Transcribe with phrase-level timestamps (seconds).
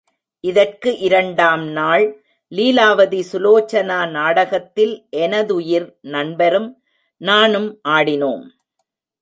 [0.39, 2.23] இதற்கு இரண்டாம் நாள்
[2.51, 6.83] லீலாவதி சுலோசனா நாடகத்தில் எனதுயிர் நண்பரும்
[7.17, 8.45] நானும் ஆடினோம்.